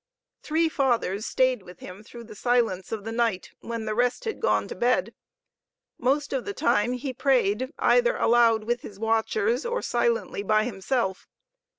[0.41, 4.39] Three Fathers stayed with him through the silence of the night, when the rest had
[4.41, 5.13] gone to bed.
[5.99, 11.27] Most of the time he prayed, either aloud with his watchers, or silently by himself.